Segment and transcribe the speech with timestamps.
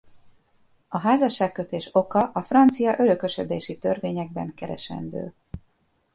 [0.87, 5.33] A házasságkötés oka a francia örökösödési törvényekben keresendő.